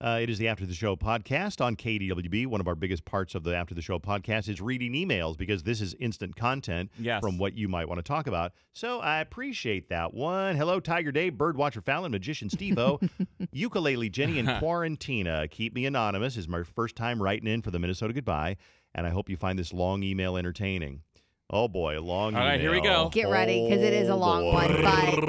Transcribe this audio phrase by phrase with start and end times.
[0.00, 2.46] Uh, it is the After the Show podcast on KDWB.
[2.46, 5.64] One of our biggest parts of the After the Show podcast is reading emails because
[5.64, 7.20] this is instant content Yes.
[7.20, 8.52] from what you might want to talk about.
[8.72, 10.54] So I appreciate that one.
[10.54, 13.00] Hello, Tiger Day, Birdwatcher Falen, Magician Steve-O,
[13.52, 15.50] Ukulele Jenny, and Quarantina.
[15.50, 18.56] Keep me anonymous is my first time writing in for the Minnesota Goodbye,
[18.94, 21.02] and I hope you find this long email entertaining.
[21.50, 23.08] Oh boy, a long All right, here we go.
[23.08, 24.52] Get ready because it is a long boy.
[24.52, 24.82] one,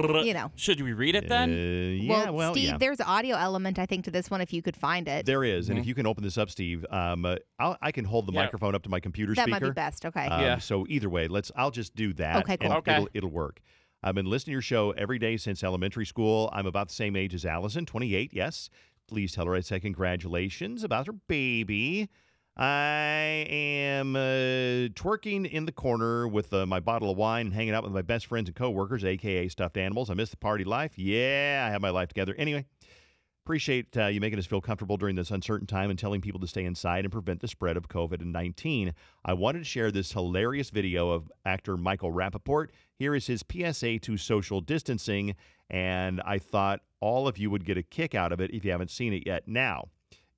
[0.03, 0.51] but you know.
[0.57, 1.97] Should we read it Uh, then?
[2.01, 2.77] yeah, well, Steve, yeah.
[2.77, 5.25] there's audio element I think to this one if you could find it.
[5.25, 8.03] There is, and if you can open this up, Steve, um, uh, I'll, I can
[8.03, 8.41] hold the Yeah.
[8.43, 9.59] microphone up to my computer that speaker.
[9.59, 10.05] That might be best.
[10.05, 10.26] Okay.
[10.26, 10.57] Um, Yeah.
[10.57, 11.53] So either way, let's.
[11.55, 12.43] I'll just do that.
[12.43, 12.70] Okay, cool.
[12.71, 12.93] and Okay.
[12.95, 13.61] It'll, it'll work.
[14.04, 16.49] I've been listening to your show every day since elementary school.
[16.51, 18.31] I'm about the same age as Allison, 28.
[18.33, 18.70] Yes.
[19.07, 22.09] Please tell her I say congratulations about her baby.
[22.60, 27.74] I am uh, twerking in the corner with uh, my bottle of wine and hanging
[27.74, 30.10] out with my best friends and coworkers, aka stuffed animals.
[30.10, 30.99] I miss the party life.
[30.99, 32.35] Yeah, I have my life together.
[32.38, 32.66] Anyway,
[33.46, 36.46] Appreciate uh, you making us feel comfortable during this uncertain time and telling people to
[36.46, 38.94] stay inside and prevent the spread of COVID 19.
[39.26, 42.68] I wanted to share this hilarious video of actor Michael Rapaport.
[42.94, 45.35] Here is his PSA to social distancing,
[45.68, 48.70] and I thought all of you would get a kick out of it if you
[48.70, 49.48] haven't seen it yet.
[49.48, 49.85] Now,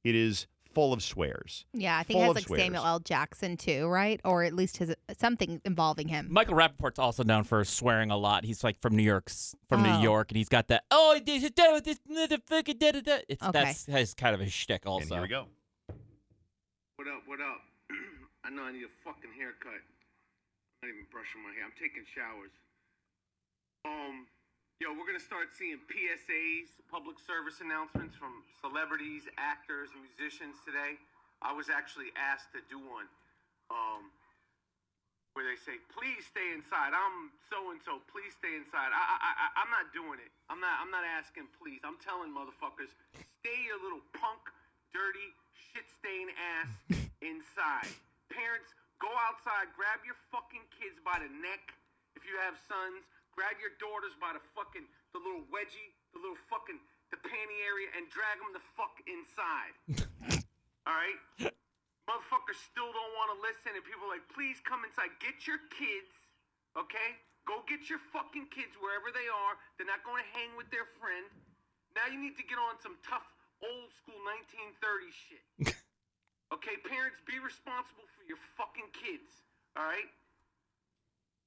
[0.06, 1.66] it is full of swears.
[1.74, 2.62] yeah, I think full it has like swears.
[2.64, 3.00] Samuel L.
[3.00, 4.20] Jackson too, right?
[4.24, 6.28] Or at least his something involving him.
[6.32, 8.46] Michael Rapaport's also known for swearing a lot.
[8.46, 9.96] He's like from New York's from Oh.
[9.98, 10.84] New York, and he's got that.
[10.92, 12.78] Oh, this is done with this motherfucker.
[12.78, 13.18] Da, da, da.
[13.28, 13.52] It's Okay.
[13.52, 14.86] that's his kind of a shtick.
[14.86, 15.48] Also, And here we go.
[16.96, 17.62] What up, what up?
[18.46, 19.74] I know I need a fucking haircut.
[20.84, 21.66] I'm not even brushing my hair.
[21.66, 22.52] I'm taking showers.
[24.92, 31.00] Yo, we're gonna start seeing PSAs, public service announcements from celebrities, actors, musicians today.
[31.40, 33.08] I was actually asked to do one.
[33.72, 34.12] Um,
[35.32, 38.04] where they say, "Please stay inside." I'm so and so.
[38.12, 38.92] Please stay inside.
[38.92, 40.28] I, I, I, I'm not doing it.
[40.52, 40.76] I'm not.
[40.84, 41.48] I'm not asking.
[41.56, 41.80] Please.
[41.88, 42.92] I'm telling motherfuckers,
[43.40, 44.44] stay your little punk,
[44.92, 47.00] dirty, shit-stained ass
[47.32, 47.96] inside.
[48.28, 49.72] Parents, go outside.
[49.72, 51.64] Grab your fucking kids by the neck.
[52.20, 56.40] If you have sons, grab your daughters by the fucking the little wedgie, the little
[56.48, 56.80] fucking
[57.12, 59.76] the panty area, and drag them the fuck inside.
[60.88, 61.20] All right.
[62.08, 65.12] Motherfuckers still don't want to listen, and people are like, please come inside.
[65.24, 66.12] Get your kids,
[66.76, 67.20] okay?
[67.46, 69.54] Go get your fucking kids wherever they are.
[69.78, 71.28] They're not going to hang with their friend.
[71.94, 73.28] Now you need to get on some tough,
[73.60, 75.46] old school 1930s shit.
[76.56, 79.44] okay, parents, be responsible for your fucking kids,
[79.76, 80.10] all right?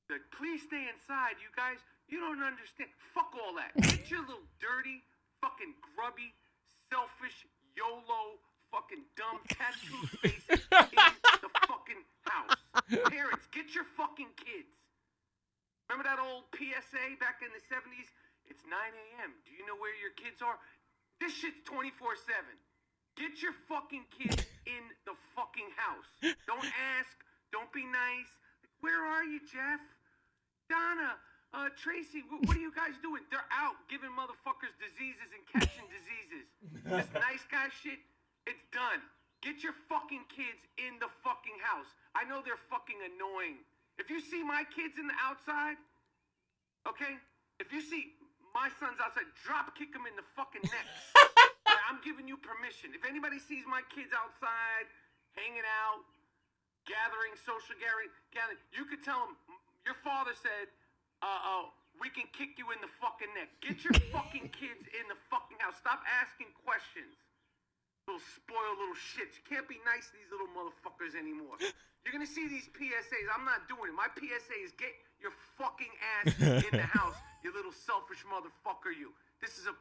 [0.09, 1.81] Please stay inside, you guys.
[2.09, 2.93] You don't understand.
[3.17, 3.73] Fuck all that.
[3.81, 5.01] Get your little dirty,
[5.41, 6.37] fucking grubby,
[6.93, 8.39] selfish, YOLO,
[8.69, 10.61] fucking dumb tattoo faces
[10.93, 12.59] in the fucking house.
[13.09, 14.75] Parents, get your fucking kids.
[15.87, 18.11] Remember that old PSA back in the 70s?
[18.51, 19.31] It's 9 a.m.
[19.47, 20.59] Do you know where your kids are?
[21.23, 22.43] This shit's 24 7.
[23.15, 26.11] Get your fucking kids in the fucking house.
[26.51, 26.67] Don't
[26.99, 27.15] ask.
[27.55, 28.31] Don't be nice.
[28.83, 29.81] Where are you, Jeff?
[30.75, 31.15] Donna,
[31.55, 33.23] uh, Tracy, wh- what are you guys doing?
[33.31, 36.51] They're out giving motherfuckers diseases and catching diseases.
[36.83, 38.03] This nice guy shit,
[38.43, 38.99] it's done.
[39.39, 41.87] Get your fucking kids in the fucking house.
[42.19, 43.63] I know they're fucking annoying.
[44.03, 45.79] If you see my kids in the outside,
[46.91, 47.15] okay?
[47.63, 48.19] If you see
[48.51, 50.87] my sons outside, drop kick them in the fucking neck.
[51.87, 52.91] I'm giving you permission.
[52.97, 54.91] If anybody sees my kids outside,
[55.39, 56.03] hanging out,
[56.89, 59.37] gathering, social gathering, gathering, you could tell them,
[59.85, 60.69] your father said,
[61.23, 61.65] uh, uh,
[62.01, 63.53] we can kick you in the fucking neck.
[63.63, 65.79] Get your fucking kids in the fucking house.
[65.79, 67.15] Stop asking questions.
[68.05, 69.41] Little spoiled little shits.
[69.41, 71.57] You can't be nice to these little motherfuckers anymore.
[72.05, 73.27] You're gonna see these PSAs.
[73.33, 73.97] I'm not doing it.
[73.97, 75.89] My PSA is get your fucking
[76.21, 79.17] ass in the house, you little selfish motherfucker, you.
[79.41, 79.73] This is a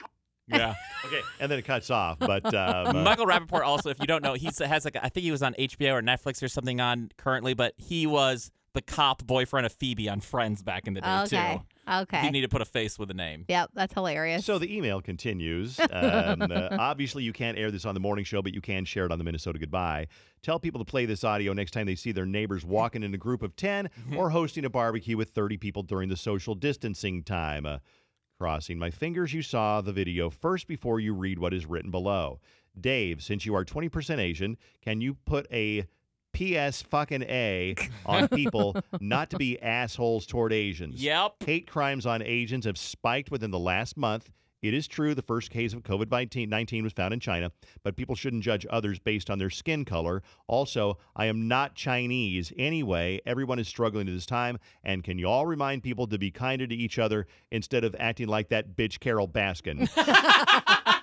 [0.47, 0.75] yeah.
[1.05, 2.17] Okay, and then it cuts off.
[2.17, 5.09] But um, uh, Michael Rapaport also, if you don't know, he has like a- I
[5.09, 8.81] think he was on HBO or Netflix or something on currently, but he was the
[8.81, 11.57] cop boyfriend of Phoebe on Friends back in the day Okay.
[11.57, 11.91] too.
[11.91, 12.25] Okay.
[12.25, 13.45] You need to put a face with a name.
[13.47, 14.45] Yep, that's hilarious.
[14.45, 15.79] So the email continues.
[15.79, 19.05] Um, uh, obviously, you can't air this on the morning show, but you can share
[19.05, 20.07] it on the Minnesota Goodbye.
[20.41, 23.17] Tell people to play this audio next time they see their neighbors walking in a
[23.17, 27.65] group of 10 or hosting a barbecue with 30 people during the social distancing time.
[27.65, 27.77] Uh,
[28.39, 32.39] crossing my fingers you saw the video first before you read what is written below.
[32.77, 35.85] Dave, since you are 20% Asian, can you put a
[36.33, 37.75] PS fucking A
[38.05, 41.01] on people not to be assholes toward Asians?
[41.01, 41.43] Yep.
[41.45, 44.29] Hate crimes on Asians have spiked within the last month.
[44.63, 47.51] It is true the first case of COVID 19 was found in China,
[47.83, 50.23] but people shouldn't judge others based on their skin color.
[50.47, 52.53] Also, I am not Chinese.
[52.57, 54.57] Anyway, everyone is struggling at this time.
[54.81, 58.29] And can you all remind people to be kinder to each other instead of acting
[58.29, 59.89] like that bitch Carole Baskin?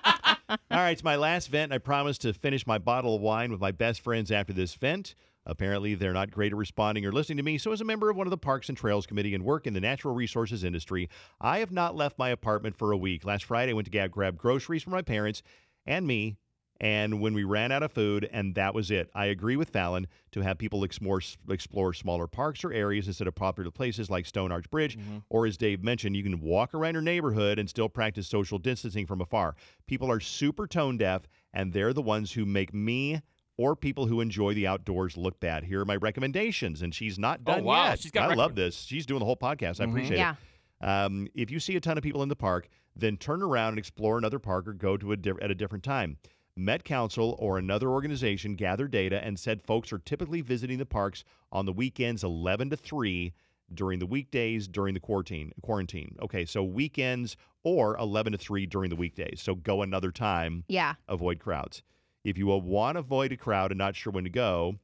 [0.51, 1.71] all right, it's my last vent.
[1.71, 5.15] I promise to finish my bottle of wine with my best friends after this vent.
[5.45, 7.57] Apparently, they're not great at responding or listening to me.
[7.57, 9.73] So, as a member of one of the Parks and Trails Committee and work in
[9.73, 11.09] the natural resources industry,
[11.39, 13.25] I have not left my apartment for a week.
[13.25, 15.41] Last Friday, I went to grab groceries for my parents
[15.85, 16.37] and me.
[16.81, 19.11] And when we ran out of food, and that was it.
[19.13, 23.35] I agree with Falen to have people explore, explore smaller parks or areas instead of
[23.35, 24.97] popular places like Stone Arch Bridge.
[25.29, 29.05] Or, as Dave mentioned, you can walk around your neighborhood and still practice social distancing
[29.05, 29.55] from afar.
[29.85, 31.21] People are super tone deaf,
[31.53, 33.21] and they're the ones who make me
[33.57, 35.63] or people who enjoy the outdoors look bad.
[35.65, 37.89] Here are my recommendations, and she's not Oh, done wow.
[37.89, 37.99] yet.
[37.99, 38.75] She's got I rec- love this.
[38.81, 39.79] She's doing the whole podcast.
[39.79, 40.33] I appreciate Yeah.
[40.81, 40.83] it.
[40.87, 43.77] Um, if you see a ton of people in the park, then turn around and
[43.77, 46.17] explore another park or go to a di- at a different time.
[46.61, 51.23] Met Council or another organization gathered data and said folks are typically visiting the parks
[51.51, 53.33] on the weekends 11 to 3
[53.73, 56.15] during the weekdays during the quarantine quarantine.
[56.21, 59.41] Okay, so weekends or 11 to 3 during the weekdays.
[59.41, 60.93] So go another time Yeah.
[61.07, 61.81] avoid crowds.
[62.23, 64.75] If you want to avoid a crowd and not sure when to go,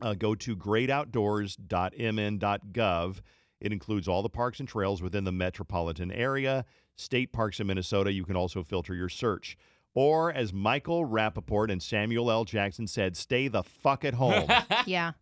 [0.00, 3.20] uh, go to greatoutdoors.mn.gov.
[3.60, 6.64] It includes all the parks and trails within the metropolitan area,
[6.96, 8.12] state parks in Minnesota.
[8.12, 9.56] You can also filter your search.
[9.94, 12.44] Or, as Michael Rapaport and Samuel L.
[12.44, 14.48] Jackson said, stay the fuck at home.
[14.86, 15.12] Yeah.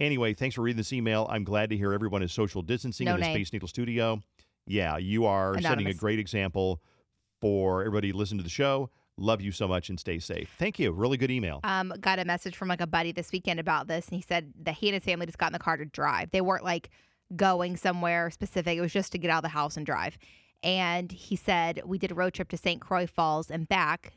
[0.00, 1.26] Anyway, thanks for reading this email.
[1.28, 3.34] I'm glad to hear everyone is social distancing No in the name.
[3.34, 4.20] Space Needle studio.
[4.66, 5.96] Yeah, you are setting a Anonymous.
[5.98, 6.80] great example
[7.40, 8.90] for everybody to listen to the show.
[9.16, 10.54] Love you so much and stay safe.
[10.58, 10.92] Thank you.
[10.92, 11.58] Really good email.
[11.64, 14.52] Um, got a message from like a buddy this weekend about this, and he said
[14.62, 16.30] that he and his family just got in the car to drive.
[16.30, 16.90] They weren't like
[17.34, 18.78] going somewhere specific.
[18.78, 20.16] It was just to get out of the house and drive.
[20.62, 22.80] And he said we did a road trip to St.
[22.80, 24.12] Croix Falls and back.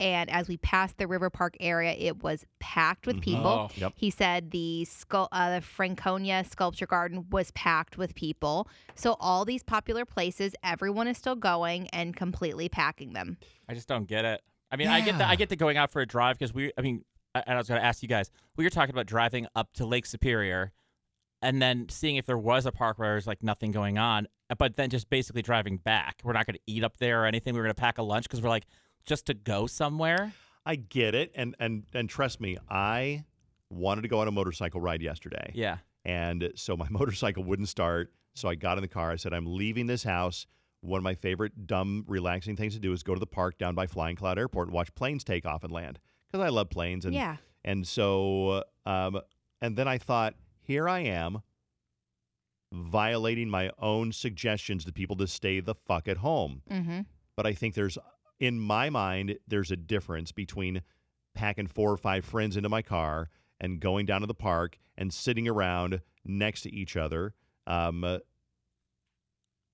[0.00, 3.46] And as we passed the River Park area, it was packed with people.
[3.46, 3.70] Oh.
[3.76, 3.92] Yep.
[3.94, 8.68] He said the scul- uh, the Franconia Sculpture Garden was packed with people.
[8.96, 13.38] So all these popular places, everyone is still going and completely packing them.
[13.68, 14.42] I just don't get it.
[14.72, 16.72] I mean, I get the I get the going out for a drive because we.
[16.76, 18.30] I mean, I, and I was going to ask you guys.
[18.56, 20.72] We were talking about driving up to Lake Superior,
[21.44, 24.26] and then seeing if there was a park where there's like nothing going on,
[24.58, 26.20] but then just basically driving back.
[26.24, 27.54] We're not going to eat up there or anything.
[27.54, 28.66] We are going to pack a lunch because we're like
[29.06, 30.32] just to go somewhere.
[30.66, 33.24] I get it, and and and trust me, I
[33.70, 35.52] wanted to go on a motorcycle ride yesterday.
[35.54, 35.78] Yeah.
[36.04, 38.12] And so my motorcycle wouldn't start.
[38.34, 39.10] So I got in the car.
[39.12, 40.46] I said, I'm leaving this house.
[40.80, 43.74] One of my favorite dumb, relaxing things to do is go to the park down
[43.74, 45.98] by Flying Cloud Airport and watch planes take off and land
[46.30, 47.04] because I love planes.
[47.04, 47.36] And Yeah.
[47.64, 49.20] and so um,
[49.62, 51.42] and then I thought, here I am
[52.72, 56.62] violating my own suggestions to people to stay the fuck at home.
[56.70, 57.00] Mm-hmm.
[57.36, 57.98] But I think there's,
[58.40, 60.82] in my mind, there's a difference between
[61.34, 63.28] packing four or five friends into my car
[63.60, 67.34] and going down to the park and sitting around next to each other.
[67.66, 68.18] Um, uh,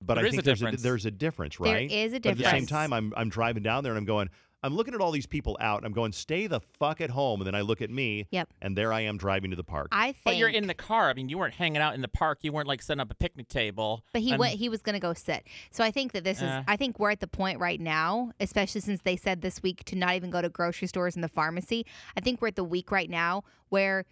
[0.02, 0.80] but There I is a think there's difference.
[0.80, 1.90] a, there's a difference, right?
[1.90, 4.30] is a But at the same time, I'm I'm driving down there and I'm going.
[4.62, 5.84] I'm looking at all these people out.
[5.84, 7.40] I'm going, stay the fuck at home.
[7.40, 8.26] And then I look at me.
[8.30, 8.48] Yep.
[8.60, 9.88] And there I am driving to the park.
[9.92, 10.16] I think.
[10.24, 11.08] But you're in the car.
[11.08, 12.40] I mean, you weren't hanging out in the park.
[12.42, 14.04] You weren't like setting up a picnic table.
[14.12, 14.54] But he And- went.
[14.54, 15.46] He was going to go sit.
[15.70, 16.58] So I think that this Eh.
[16.58, 16.64] is.
[16.68, 19.96] I think we're at the point right now, especially since they said this week to
[19.96, 21.86] not even go to grocery stores and the pharmacy.
[22.16, 24.04] I think we're at the week right now where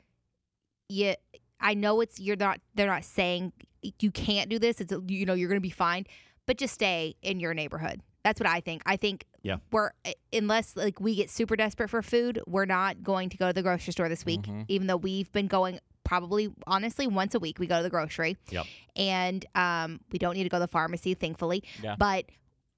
[0.89, 1.15] you.
[1.61, 2.61] I know it's you're not.
[2.75, 3.53] They're not saying
[4.01, 4.81] you can't do this.
[4.81, 6.07] It's you know you're going to be fine,
[6.47, 8.01] but just stay in your neighborhood.
[8.29, 8.83] That's what I think.
[8.85, 9.57] I think Yeah.
[9.73, 9.93] we're
[10.35, 13.63] unless like we get super desperate for food, we're not going to go to the
[13.63, 14.43] grocery store this week.
[14.43, 14.67] Mhm.
[14.69, 18.37] Even though we've been going probably honestly once a week, we go to the grocery
[18.51, 18.67] Yep.
[18.97, 21.65] and um, we don't need to go to the pharmacy, thankfully.
[21.83, 21.97] Yeah.
[21.99, 22.27] But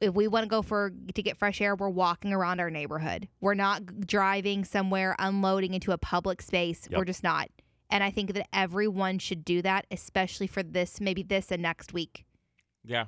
[0.00, 3.26] if we want to go for to get fresh air, we're walking around our neighborhood.
[3.40, 6.87] We're not driving somewhere, unloading into a public space.
[6.88, 6.97] Yep.
[6.97, 7.49] We're just not.
[7.90, 11.92] And I think that everyone should do that, especially for this, maybe this and next
[11.92, 12.25] week.
[12.85, 13.07] Yeah.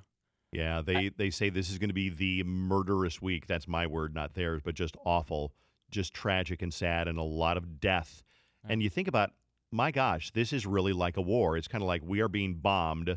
[0.52, 3.47] Yeah, they they say this is going to be the murderous week.
[3.47, 5.54] That's my word, not theirs, but just awful,
[5.90, 8.23] just tragic and sad, and a lot of death.
[8.68, 9.30] And you think about,
[9.73, 11.56] my gosh, this is really like a war.
[11.56, 13.16] It's kind of like we are being bombed,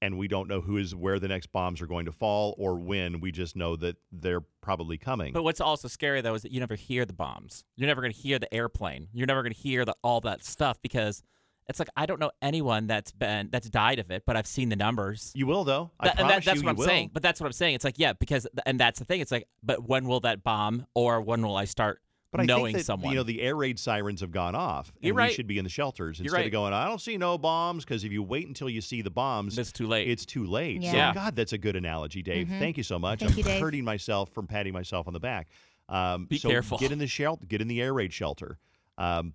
[0.00, 2.76] and we don't know who is where the next bombs are going to fall or
[2.76, 3.20] when.
[3.20, 5.34] We just know that they're probably coming.
[5.34, 7.64] But what's also scary though is that you never hear the bombs.
[7.76, 9.08] You're never going to hear the airplane.
[9.12, 11.22] You're never going to hear the, all that stuff because
[11.68, 14.68] It's like I don't know anyone that's been that's died of it, but I've seen
[14.68, 15.30] the numbers.
[15.34, 15.90] You will though.
[16.00, 16.86] I That- and promise that- that's you, what you I'm will.
[16.86, 17.10] saying.
[17.12, 17.74] But that's what I'm saying.
[17.76, 19.20] It's like yeah, because and that's the thing.
[19.20, 22.00] It's like, but when will that bomb, or when will I start
[22.32, 23.10] But I knowing think that, someone?
[23.10, 24.90] You know, the air raid sirens have gone off.
[24.96, 25.30] And You're right.
[25.30, 26.46] We should be in the shelters instead right.
[26.46, 26.72] of going.
[26.72, 29.70] I don't see no bombs because if you wait until you see the bombs, it's
[29.72, 30.08] too late.
[30.08, 30.82] it's too late.
[30.82, 31.14] So, Yeah.
[31.14, 32.48] God, that's a good analogy, Dave.
[32.48, 32.58] Mhm.
[32.58, 33.20] Thank you so much.
[33.20, 33.60] Thank I'm you, Dave.
[33.60, 35.48] hurting myself from patting myself on the back.
[35.88, 36.78] Um, Be so careful.
[36.78, 37.44] Get in the shelter.
[37.46, 38.58] Get in the air raid shelter.
[38.98, 39.34] Um,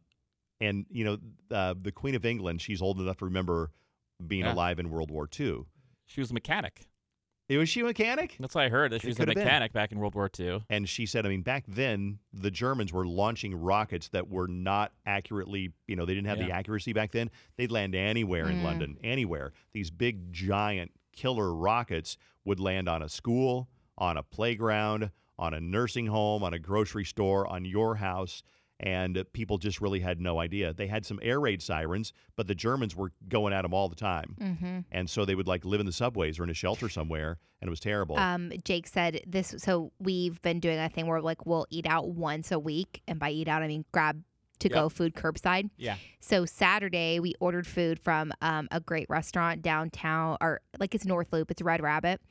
[0.62, 1.18] and you know,
[1.52, 2.62] uh, the Queen of England.
[2.62, 3.72] She's old enough to remember
[4.26, 4.54] being Yeah.
[4.54, 5.66] alive in World War II.
[6.06, 6.88] she was a mechanic.
[7.50, 8.36] Was she a mechanic?
[8.40, 8.92] That's what I heard.
[8.92, 9.44] That she It was a could have been.
[9.46, 10.64] mechanic back in World War II.
[10.70, 14.92] And she said, I mean, back then, the Germans were launching rockets that were not
[15.06, 17.30] accurately, you know, they didn't have the accuracy back then.
[17.56, 18.64] They'd land anywhere in Mm.
[18.64, 19.54] London, anywhere.
[19.72, 25.62] These big, giant killer rockets would land on a school, on a playground, on a
[25.62, 28.44] nursing home, on a grocery store, on your house.
[28.80, 30.72] And people just really had no idea.
[30.72, 33.96] They had some air raid sirens, but the Germans were going at them all the
[33.96, 34.36] time.
[34.40, 34.80] Mm-hmm.
[34.92, 37.68] And so they would like live in the subways or in a shelter somewhere, and
[37.68, 38.18] it was terrible.
[38.20, 39.56] Um, Jake said this.
[39.58, 43.18] So we've been doing a thing where like we'll eat out once a week, and
[43.20, 44.22] by eat out I mean grab
[44.60, 44.92] to go Yep.
[44.92, 45.70] food curbside.
[45.78, 45.96] Yeah.
[46.20, 51.34] So Saturday we ordered food from um, a great restaurant downtown, or like it's North
[51.34, 51.50] Loop.
[51.50, 52.22] It's Red Rabbit,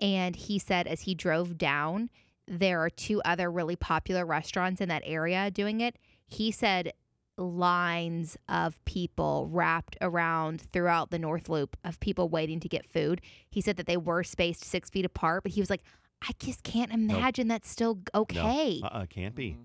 [0.00, 2.10] and he said as he drove down,
[2.48, 5.96] there are two other really popular restaurants in that area doing it.
[6.26, 6.92] He said
[7.38, 13.20] lines of people wrapped around throughout the North Loop of people waiting to get food.
[13.50, 15.82] He said that they were spaced six feet apart, but he was like,
[16.22, 18.80] I just can't imagine that's still okay.
[18.82, 19.50] No, uh-uh, can't be.
[19.52, 19.62] Mm-hmm.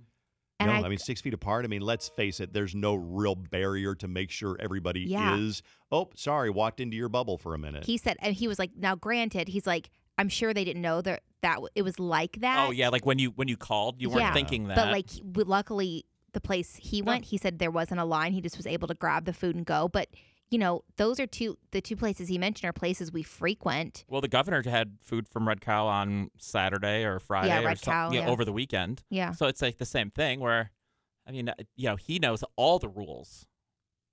[0.59, 1.65] And no, I- I, mean six feet apart.
[1.65, 2.51] I mean, let's face it.
[2.51, 5.37] There's no real barrier to make sure everybody Yeah.
[5.37, 5.61] is.
[5.91, 7.85] Oh, sorry, walked into your bubble for a minute.
[7.85, 11.01] He said, and he was like, now granted, he's like, I'm sure they didn't know
[11.01, 12.67] that that it was like that.
[12.67, 14.33] Oh yeah, like when you when you called, you weren't Yeah.
[14.33, 14.75] thinking that.
[14.75, 15.09] But like,
[15.47, 18.33] luckily, the place he went, he said there wasn't a line.
[18.33, 19.87] He just was able to grab the food and go.
[19.87, 20.09] But
[20.49, 24.05] you know, those are two the two places he mentioned are places we frequent.
[24.07, 27.91] well, the governor had food from Red Cow on Saturday or Friday or Red some-
[27.91, 28.29] Cow, yeah, yeah.
[28.29, 29.03] over the weekend.
[29.09, 29.31] Yeah.
[29.33, 30.71] So it's like the same thing where,
[31.27, 33.45] I mean, uh, you know, he knows all the rules,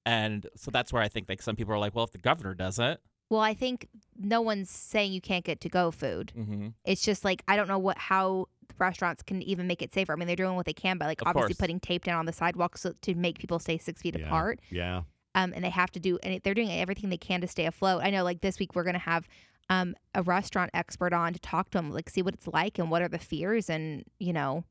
[0.04, 2.54] and so that's where I think like some people are like, well, if the governor
[2.54, 3.00] does it,
[3.30, 6.32] Well, I think no one's saying you can't get to go food.
[6.36, 6.68] mm-hmm.
[6.84, 8.46] It's just like I don't know what how
[8.78, 10.12] restaurants can even make it safer.
[10.12, 11.58] I mean, they're doing what they can by like Of obviously course.
[11.58, 14.26] putting tape down on the sidewalks so, to make people stay six feet yeah.
[14.26, 14.60] apart.
[14.70, 15.02] Yeah.
[15.34, 18.02] um, and they have to do, and they're doing everything they can to stay afloat.
[18.04, 19.26] I know, like this week, we're going to have
[19.70, 22.90] um, a restaurant expert on to talk to them, like see what it's like and
[22.90, 24.64] what are the fears, and you know,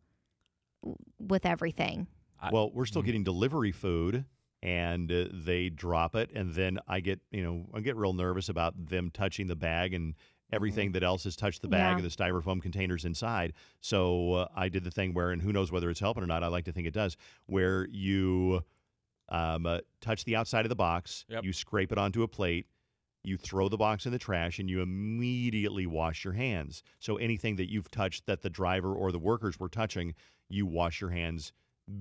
[0.82, 2.08] w- with everything.
[2.42, 3.06] I- Well, we're still Mhm.
[3.06, 4.26] getting delivery food,
[4.64, 8.48] and uh, they drop it, and then I get, you know, I get real nervous
[8.50, 10.16] about them touching the bag and
[10.54, 12.04] everything that else has touched the bag Yeah.
[12.04, 13.54] and the styrofoam containers inside.
[13.82, 16.44] So uh, I did the thing where, and who knows whether it's helping or not.
[16.44, 17.18] I like to think it does,
[17.48, 18.64] where you
[19.30, 21.44] um, uh, touch the outside of the box, Yep.
[21.44, 22.68] you scrape it onto a plate.
[23.24, 26.84] You throw the box in the trash and you immediately wash your hands.
[27.00, 30.14] So anything that you've touched that the driver or the workers were touching,
[30.50, 31.52] you wash your hands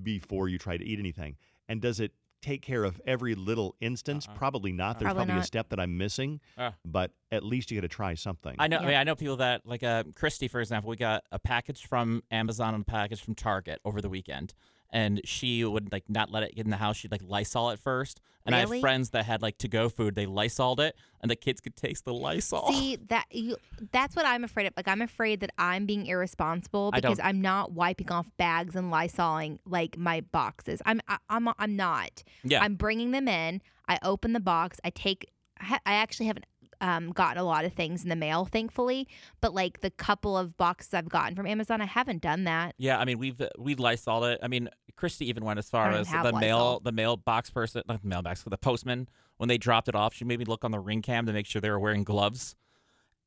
[0.03, 1.35] before you try to eat anything.
[1.67, 2.11] And does it
[2.43, 4.27] take care of every little instance?
[4.27, 4.35] Uh-uh.
[4.37, 4.99] Probably not.
[4.99, 6.73] There's Probably probably, a step that I'm missing, Ah.
[6.85, 8.55] but at least you got to try something.
[8.59, 8.77] I know.
[8.77, 10.89] I mean, I know people that like uh, Christy, for example.
[10.89, 14.53] We got a package from Amazon and a package from Target over the weekend,
[14.93, 16.95] and she would like not let it get in the house.
[16.95, 18.21] She'd like Lysol it first.
[18.45, 20.15] And I have friends that had like to go food.
[20.15, 22.71] They Lysoled it, and the kids could taste the Lysol.
[22.73, 23.55] See that you,
[23.93, 24.73] that's what I'm afraid of.
[24.75, 29.59] Like I'm afraid that I'm being irresponsible because I'm not wiping off bags and lysoling
[29.65, 30.81] like my boxes.
[30.85, 32.23] I'm I, I'm I'm not.
[32.43, 32.61] yeah.
[32.61, 33.61] I'm bringing them in.
[33.87, 34.79] I open the box.
[34.83, 35.31] I take.
[35.59, 36.45] I I actually haven't
[36.83, 39.07] um, gotten a lot of things in the mail, thankfully.
[39.41, 42.75] But like the couple of boxes I've gotten from Amazon, I haven't done that.
[42.77, 44.39] Yeah, I mean we've we Lysoled it.
[44.43, 46.79] I mean Christy even went as far as the mail Lysol.
[46.81, 50.13] the mailbox person, not the mailbox, the postman when they dropped it off.
[50.13, 52.55] She made me look on the ring cam to make sure they were wearing gloves.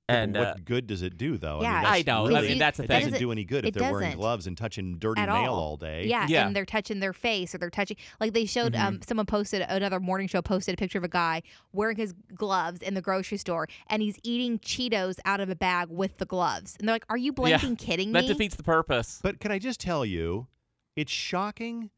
[0.08, 1.62] Yeah, but And what uh, good does it do, though?
[1.62, 2.26] Yeah, I, mean, I that's know.
[2.28, 2.96] Really, I mean that's the it thing.
[2.98, 4.18] doesn't doesn't- do any good if they're wearing doesn't.
[4.20, 5.58] gloves and touching dirty At mail all.
[5.60, 6.06] all day.
[6.06, 6.46] Yeah, Yeah.
[6.46, 8.86] and they're touching their face or they're touching like they showed Mm-hmm.
[8.86, 12.82] um someone posted another morning show posted a picture of a guy wearing his gloves
[12.82, 16.76] in the grocery store and he's eating Cheetos out of a bag with the gloves.
[16.78, 19.18] And they're like, "Are you Yeah, blinking kidding that me?" defeats the purpose.
[19.22, 20.46] But can I just tell you,
[20.94, 21.90] it's shocking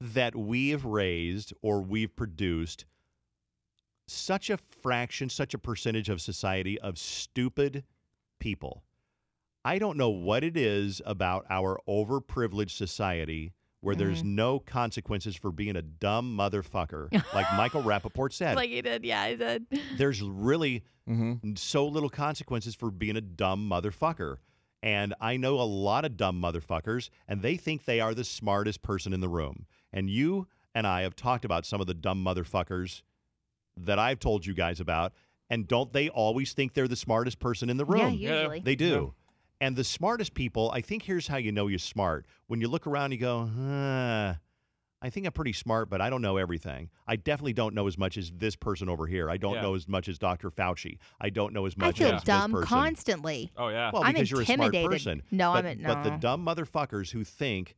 [0.00, 2.84] that we have raised or we've produced
[4.10, 7.84] such a fraction, such a percentage of society of stupid
[8.40, 8.82] people.
[9.64, 14.34] I don't know what it is about our overprivileged society where there's Mm-hmm.
[14.34, 18.56] no consequences for being a dumb motherfucker, like Michael Rapaport said.
[18.56, 19.04] like he did.
[19.04, 19.66] Yeah, he did.
[19.96, 21.54] there's really Mm-hmm.
[21.54, 24.36] so little consequences for being a dumb motherfucker.
[24.82, 28.82] And I know a lot of dumb motherfuckers, and they think they are the smartest
[28.82, 29.66] person in the room.
[29.92, 33.02] And you and I have talked about some of the dumb motherfuckers
[33.86, 35.12] that I've told you guys about.
[35.50, 38.12] And don't they always think they're the smartest person in the room?
[38.14, 38.60] Yeah, usually.
[38.60, 39.14] They do.
[39.60, 42.26] And the smartest people, I think here's how you know you're smart.
[42.46, 44.34] When you look around, you go, huh,
[45.00, 46.90] I think I'm pretty smart, but I don't know everything.
[47.06, 49.30] I definitely don't know as much as this person over here.
[49.30, 49.62] I don't Yeah.
[49.62, 50.50] know as much as Dr.
[50.50, 50.98] Fauci.
[51.20, 52.68] I don't know as much as I much feel as dumb this person.
[52.78, 53.50] constantly.
[53.56, 53.90] Oh yeah.
[53.92, 54.90] Well, I'm because you're a smart intimidated.
[54.90, 55.22] person.
[55.30, 56.02] No, but, I'm- not.
[56.04, 57.74] But the dumb motherfuckers who think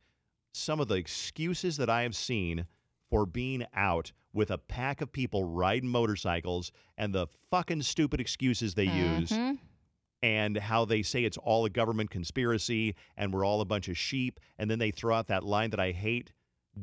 [0.53, 2.65] some of the excuses that I have seen
[3.11, 8.73] for being out with a pack of people riding motorcycles and the fucking stupid excuses
[8.73, 9.59] they use Mhm.
[10.23, 13.97] and how they say it's all a government conspiracy and we're all a bunch of
[13.97, 16.31] sheep and then they throw out that line that I hate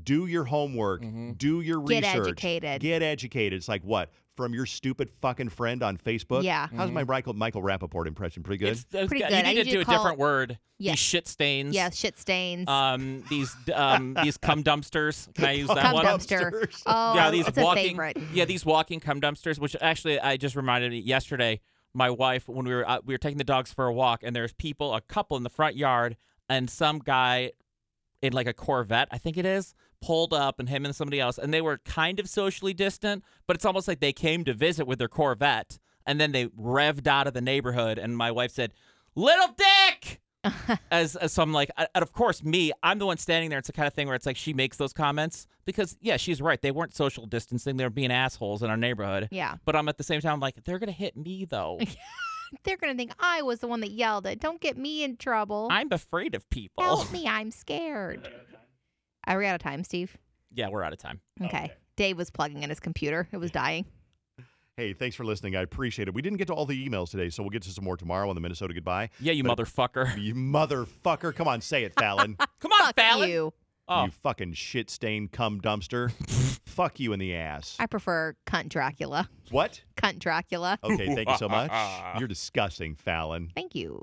[0.04, 1.02] do your homework
[1.36, 2.80] do your research, Get educated.
[2.82, 6.68] get educated it's like what from your stupid fucking friend on Facebook Yeah.
[6.76, 9.34] how's my Michael Michael Rapaport impression pretty good It's, it's- Pretty you good.
[9.38, 10.58] I need to need do to a call- different word.
[10.80, 10.92] Yes.
[10.92, 11.74] These shit stains.
[11.74, 12.68] Yeah, shit stains.
[12.68, 15.32] Um, these um, these cum dumpsters.
[15.34, 16.04] Can I use that Cum one?
[16.04, 16.68] dumpster.
[16.86, 17.84] Oh, yeah, these it's walking.
[17.84, 18.16] a favorite.
[18.32, 19.58] Yeah, these walking cum dumpsters.
[19.58, 21.60] Which actually, I just reminded me yesterday.
[21.94, 24.36] My wife, when we were uh, we were taking the dogs for a walk, and
[24.36, 26.16] there's people, a couple in the front yard,
[26.48, 27.50] and some guy
[28.22, 31.38] in like a Corvette, I think it is, pulled up, and him and somebody else,
[31.38, 34.86] and they were kind of socially distant, but it's almost like they came to visit
[34.86, 38.72] with their Corvette, and then they revved out of the neighborhood, and my wife said,
[39.14, 40.20] "Little dick."
[40.90, 43.58] as, as so I'm like, and of course, me, I'm the one standing there.
[43.58, 46.40] It's the kind of thing where it's like she makes those comments because, yeah, she's
[46.40, 46.62] right.
[46.62, 49.28] They weren't social distancing; they were being assholes in our neighborhood.
[49.30, 49.56] Yeah.
[49.64, 51.78] But I'm at the same time I'm like, they're gonna hit me though.
[52.64, 54.40] They're going to think I was the one that yelled it.
[54.40, 55.68] Don't get me in trouble.
[55.70, 56.82] I'm afraid of people.
[56.82, 57.26] Help me.
[57.26, 58.28] I'm scared.
[59.26, 60.16] Are we out of time, Steve?
[60.52, 61.20] Yeah, we're out of time.
[61.42, 61.72] Okay.
[61.96, 63.28] Dave was plugging in his computer.
[63.32, 63.84] It was dying.
[64.76, 65.56] Hey, thanks for listening.
[65.56, 66.14] I appreciate it.
[66.14, 68.28] We didn't get to all the emails today, so we'll get to some more tomorrow
[68.28, 69.10] on the Minnesota Goodbye.
[69.18, 70.16] Yeah, you But- motherfucker.
[70.22, 71.34] You motherfucker.
[71.34, 72.38] Come on, say it, Falen.
[72.60, 73.28] Come on, Fuck Falen.
[73.28, 73.52] you.
[73.88, 76.10] Oh, You fucking shit stained cum dumpster.
[76.66, 77.76] Fuck you in the ass.
[77.80, 79.28] I prefer cunt Dracula.
[79.50, 79.80] What?
[79.96, 80.78] Cunt Dracula.
[80.84, 81.72] Okay, thank you so much.
[82.18, 83.50] You're disgusting, Falen.
[83.54, 84.02] Thank you.